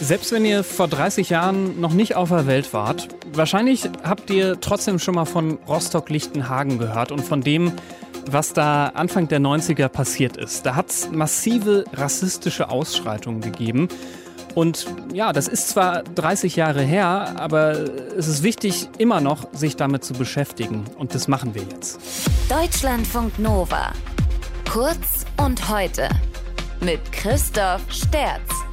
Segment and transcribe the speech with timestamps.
[0.00, 4.60] Selbst wenn ihr vor 30 Jahren noch nicht auf der Welt wart, wahrscheinlich habt ihr
[4.60, 7.72] trotzdem schon mal von Rostock-Lichtenhagen gehört und von dem,
[8.30, 10.66] was da Anfang der 90er passiert ist.
[10.66, 13.88] Da hat es massive rassistische Ausschreitungen gegeben.
[14.54, 17.72] Und ja, das ist zwar 30 Jahre her, aber
[18.16, 20.84] es ist wichtig, immer noch sich damit zu beschäftigen.
[20.98, 21.98] Und das machen wir jetzt.
[22.48, 23.92] Deutschlandfunk Nova.
[24.70, 26.08] Kurz und heute.
[26.80, 28.65] Mit Christoph Sterz.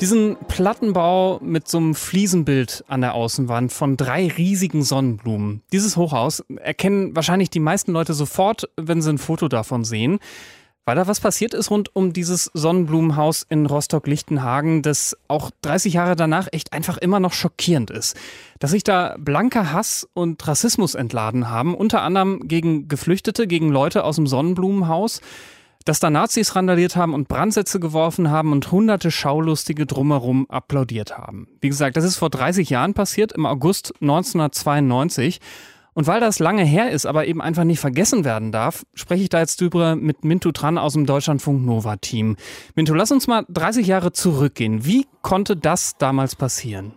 [0.00, 5.62] Diesen Plattenbau mit so einem Fliesenbild an der Außenwand von drei riesigen Sonnenblumen.
[5.72, 10.18] Dieses Hochhaus erkennen wahrscheinlich die meisten Leute sofort, wenn sie ein Foto davon sehen.
[10.84, 16.16] Weil da was passiert ist rund um dieses Sonnenblumenhaus in Rostock-Lichtenhagen, das auch 30 Jahre
[16.16, 18.16] danach echt einfach immer noch schockierend ist.
[18.58, 24.04] Dass sich da blanker Hass und Rassismus entladen haben, unter anderem gegen Geflüchtete, gegen Leute
[24.04, 25.22] aus dem Sonnenblumenhaus
[25.84, 31.48] dass da Nazis randaliert haben und Brandsätze geworfen haben und hunderte Schaulustige drumherum applaudiert haben.
[31.60, 35.40] Wie gesagt, das ist vor 30 Jahren passiert, im August 1992.
[35.94, 39.28] Und weil das lange her ist, aber eben einfach nicht vergessen werden darf, spreche ich
[39.28, 42.36] da jetzt drüber mit Mintu Tran aus dem Deutschlandfunk Nova Team.
[42.74, 44.84] Mintu, lass uns mal 30 Jahre zurückgehen.
[44.84, 46.94] Wie konnte das damals passieren?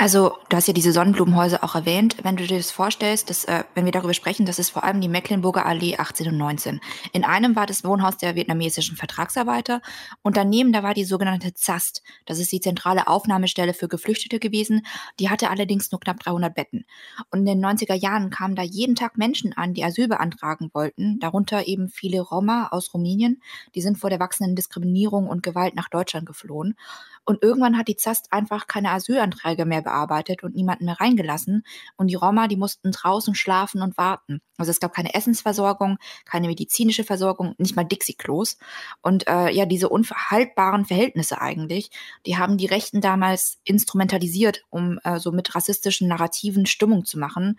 [0.00, 2.18] Also, du hast ja diese Sonnenblumenhäuser auch erwähnt.
[2.22, 5.00] Wenn du dir das vorstellst, dass, äh, wenn wir darüber sprechen, das ist vor allem
[5.00, 6.80] die Mecklenburger Allee 18 und 19.
[7.12, 9.82] In einem war das Wohnhaus der vietnamesischen Vertragsarbeiter
[10.22, 12.04] und daneben da war die sogenannte ZAST.
[12.26, 14.86] Das ist die zentrale Aufnahmestelle für Geflüchtete gewesen.
[15.18, 16.84] Die hatte allerdings nur knapp 300 Betten.
[17.32, 21.18] Und in den 90er Jahren kamen da jeden Tag Menschen an, die Asyl beantragen wollten,
[21.18, 23.42] darunter eben viele Roma aus Rumänien.
[23.74, 26.76] Die sind vor der wachsenden Diskriminierung und Gewalt nach Deutschland geflohen.
[27.24, 31.62] Und irgendwann hat die ZAST einfach keine Asylanträge mehr bearbeitet und niemanden mehr reingelassen.
[31.96, 34.40] Und die Roma, die mussten draußen schlafen und warten.
[34.58, 38.58] Also es gab keine Essensversorgung, keine medizinische Versorgung, nicht mal Dixie-Klos.
[39.00, 41.90] Und äh, ja, diese unverhaltbaren Verhältnisse eigentlich,
[42.26, 47.56] die haben die Rechten damals instrumentalisiert, um äh, so mit rassistischen Narrativen Stimmung zu machen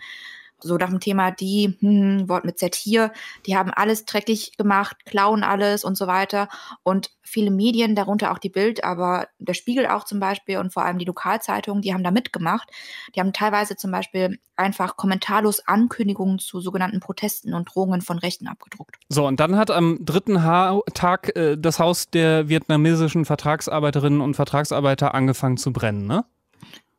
[0.62, 3.12] so nach dem Thema, die, hm, Wort mit Z hier,
[3.46, 6.48] die haben alles dreckig gemacht, klauen alles und so weiter.
[6.84, 10.84] Und viele Medien, darunter auch die Bild, aber der Spiegel auch zum Beispiel und vor
[10.84, 12.70] allem die Lokalzeitungen, die haben da mitgemacht.
[13.16, 18.48] Die haben teilweise zum Beispiel einfach kommentarlos Ankündigungen zu sogenannten Protesten und Drohungen von Rechten
[18.48, 18.98] abgedruckt.
[19.08, 24.36] So, und dann hat am dritten ha Tag äh, das Haus der vietnamesischen Vertragsarbeiterinnen und
[24.36, 26.26] Vertragsarbeiter angefangen zu brennen, ne?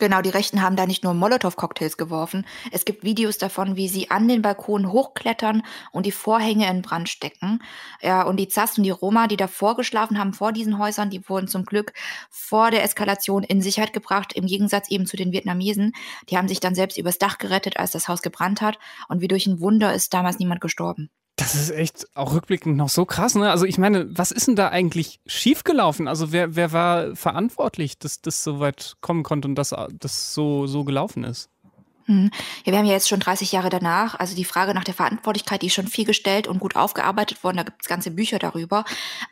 [0.01, 2.47] Genau, die Rechten haben da nicht nur Molotow-Cocktails geworfen.
[2.73, 5.63] Es gibt Videos davon, wie sie an den Balkon hochklettern
[5.93, 7.63] und die Vorhänge in Brand stecken.
[8.01, 11.29] Ja, und die Zas und die Roma, die davor geschlafen haben, vor diesen Häusern, die
[11.29, 11.93] wurden zum Glück
[12.31, 15.93] vor der Eskalation in Sicherheit gebracht, im Gegensatz eben zu den Vietnamesen.
[16.31, 18.79] Die haben sich dann selbst übers Dach gerettet, als das Haus gebrannt hat.
[19.09, 21.11] Und wie durch ein Wunder ist damals niemand gestorben.
[21.41, 23.51] Das ist echt auch rückblickend noch so krass, ne?
[23.51, 26.07] Also ich meine, was ist denn da eigentlich schiefgelaufen?
[26.07, 30.67] Also wer, wer war verantwortlich, dass das so weit kommen konnte und dass das so,
[30.67, 31.49] so gelaufen ist?
[32.07, 32.31] Mhm.
[32.67, 34.19] Ja, wir haben ja jetzt schon 30 Jahre danach.
[34.21, 37.57] Also die Frage nach der Verantwortlichkeit, die ist schon viel gestellt und gut aufgearbeitet worden.
[37.57, 38.85] Da gibt es ganze Bücher darüber.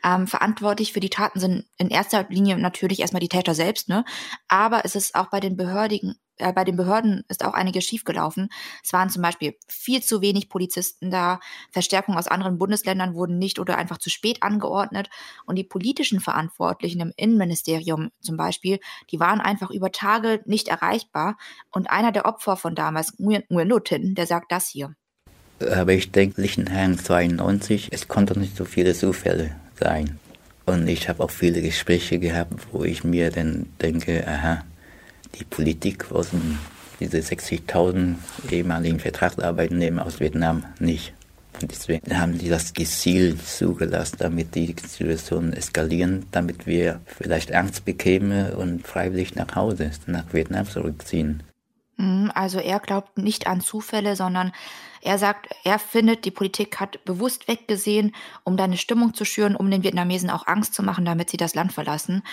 [0.03, 4.03] Ähm, verantwortlich für die Taten sind in erster Linie natürlich erstmal die Täter selbst, ne?
[4.47, 8.49] Aber es ist auch bei den Behördigen, äh, bei den Behörden ist auch einiges schiefgelaufen.
[8.83, 11.39] Es waren zum Beispiel viel zu wenig Polizisten da,
[11.71, 15.09] Verstärkungen aus anderen Bundesländern wurden nicht oder einfach zu spät angeordnet
[15.45, 18.79] und die politischen Verantwortlichen im Innenministerium zum Beispiel,
[19.11, 21.37] die waren einfach über Tage nicht erreichbar
[21.71, 23.45] und einer der Opfer von damals, Nguyen
[24.15, 24.95] der sagt das hier.
[25.59, 30.17] Aber ich denke, Lichtenhagen 92, es konnte nicht so viele Zufälle sein.
[30.65, 34.63] Und ich habe auch viele Gespräche gehabt, wo ich mir dann denke, aha,
[35.37, 36.59] die Politik wussten
[36.99, 38.15] diese 60.000
[38.51, 41.13] ehemaligen Vertragsarbeitnehmer aus Vietnam nicht.
[41.61, 47.85] Und deswegen haben die das gezielt zugelassen, damit die Situation eskalieren, damit wir vielleicht Angst
[47.85, 51.43] bekämen und freiwillig nach Hause, nach Vietnam zurückziehen.
[51.99, 54.53] Mhm, also er glaubt nicht an Zufälle, sondern
[55.01, 59.55] er sagt, er findet, die Politik hat bewusst weggesehen, um da eine Stimmung zu schüren,
[59.55, 62.23] um den Vietnamesen auch Angst zu machen, damit sie das Land verlassen.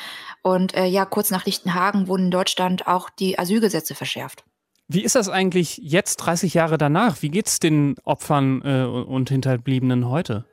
[0.43, 4.45] Und äh, ja, kurz nach Lichtenhagen wurden in Deutschland auch die Asylgesetze verschärft.
[4.89, 7.23] Wie ist das eigentlich jetzt, 30 Jahre danach?
[7.23, 10.45] Wie geht es den Opfern äh, und Hinterbliebenen heute?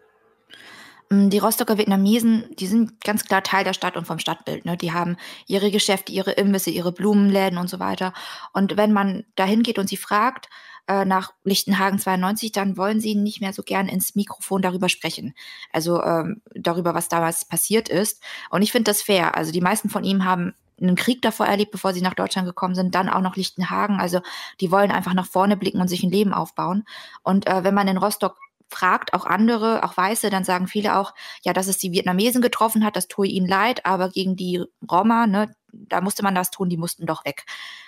[1.13, 4.65] Mm, die Rostocker Vietnamesen, die sind ganz klar Teil der Stadt und vom Stadtbild.
[4.65, 4.77] Ne?
[4.77, 5.17] Die haben
[5.47, 8.13] ihre Geschäfte, ihre Imbisse, ihre Blumenläden und so weiter.
[8.53, 10.49] Und wenn man dahin geht und sie fragt
[10.87, 15.33] äh, nach Lichtenhagen 92, dann wollen sie nicht mehr so gern ins Mikrofon darüber sprechen.
[15.71, 18.21] Also ähm, darüber, was damals passiert ist.
[18.49, 19.37] Und ich finde das fair.
[19.37, 22.75] Also die meisten von ihm haben einen Krieg davor erlebt, bevor sie nach Deutschland gekommen
[22.75, 23.99] sind, dann auch noch Lichtenhagen.
[23.99, 24.21] Also
[24.59, 26.83] die wollen einfach nach vorne blicken und sich ein Leben aufbauen.
[27.21, 28.37] Und äh, wenn man in Rostock
[28.73, 32.83] fragt, auch andere, auch Weiße, dann sagen viele auch, ja, dass es die Vietnamesen getroffen
[32.83, 36.69] hat, das tue ihnen leid, aber gegen die Roma, ne, da musste man das tun,
[36.69, 37.45] die mussten doch weg.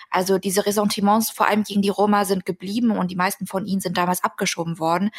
[0.09, 3.81] Also diese Ressentiments vor allem gegen die Roma sind geblieben und die meisten von ihnen
[3.81, 5.09] sind damals abgeschoben worden.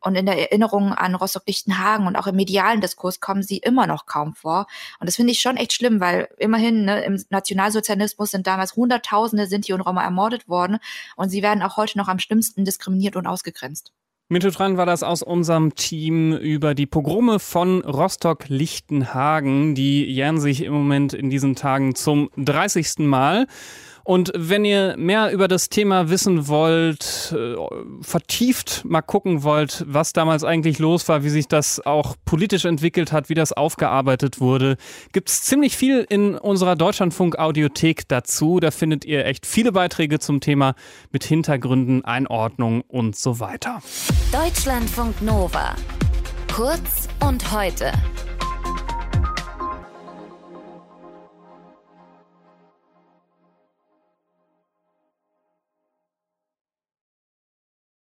[0.00, 4.06] Und in der Erinnerung an Rostock-Lichtenhagen und auch im medialen Diskurs kommen sie immer noch
[4.06, 4.66] kaum vor.
[5.00, 9.46] Und das finde ich schon echt schlimm, weil immerhin ne, im Nationalsozialismus sind damals Hunderttausende
[9.46, 10.78] Sinti und Roma ermordet worden
[11.16, 13.92] und sie werden auch heute noch am schlimmsten diskriminiert und ausgegrenzt.
[14.32, 19.74] Mitteltran war das aus unserem Team über die Pogrome von Rostock-Lichtenhagen.
[19.74, 23.00] Die jähren sich im Moment in diesen Tagen zum 30.
[23.00, 23.46] Mal.
[24.04, 27.54] Und wenn ihr mehr über das Thema wissen wollt, äh,
[28.00, 33.12] vertieft mal gucken wollt, was damals eigentlich los war, wie sich das auch politisch entwickelt
[33.12, 34.76] hat, wie das aufgearbeitet wurde,
[35.12, 38.60] gibt's ziemlich viel in unserer Deutschlandfunk-Audiothek dazu.
[38.60, 40.74] Da findet ihr echt viele Beiträge zum Thema
[41.10, 43.82] mit Hintergründen, Einordnung und so weiter.
[44.32, 45.76] Deutschlandfunk Nova.
[46.52, 47.92] Kurz und heute.